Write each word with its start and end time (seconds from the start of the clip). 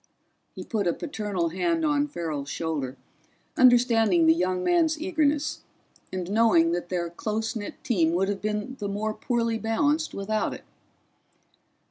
He 0.55 0.63
put 0.63 0.87
a 0.87 0.93
paternal 0.93 1.49
hand 1.49 1.85
on 1.85 2.07
Farrell's 2.07 2.49
shoulder, 2.49 2.97
understanding 3.55 4.25
the 4.25 4.33
younger 4.33 4.63
man's 4.63 4.99
eagerness 4.99 5.61
and 6.11 6.31
knowing 6.31 6.71
that 6.71 6.89
their 6.89 7.11
close 7.11 7.55
knit 7.55 7.75
team 7.83 8.13
would 8.13 8.27
have 8.27 8.41
been 8.41 8.77
the 8.79 8.89
more 8.89 9.13
poorly 9.13 9.59
balanced 9.59 10.15
without 10.15 10.55
it. 10.55 10.63